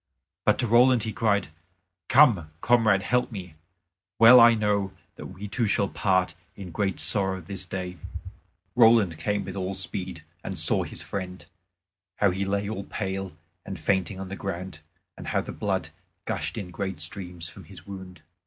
But 0.45 0.57
to 0.57 0.65
Roland 0.67 1.03
he 1.03 1.13
cried, 1.13 1.49
"Come, 2.07 2.49
comrade, 2.61 3.03
help 3.03 3.31
me; 3.31 3.53
well 4.17 4.39
I 4.39 4.55
know 4.55 4.93
that 5.15 5.27
we 5.27 5.47
two 5.47 5.67
shall 5.67 5.89
part 5.89 6.33
in 6.55 6.71
great 6.71 6.99
sorrow 6.99 7.39
this 7.39 7.67
day." 7.67 7.97
Roland 8.75 9.19
came 9.19 9.45
with 9.45 9.55
all 9.55 9.75
speed, 9.75 10.23
and 10.43 10.57
saw 10.57 10.81
his 10.81 11.03
friend, 11.03 11.45
how 12.15 12.31
he 12.31 12.45
lay 12.45 12.67
all 12.67 12.85
pale 12.85 13.33
and 13.63 13.79
fainting 13.79 14.19
on 14.19 14.29
the 14.29 14.35
ground 14.35 14.79
and 15.15 15.27
how 15.27 15.41
the 15.41 15.51
blood 15.51 15.89
gushed 16.25 16.57
in 16.57 16.71
great 16.71 16.99
streams 16.99 17.49
from 17.49 17.65
his 17.65 17.85
wound. 17.85 18.23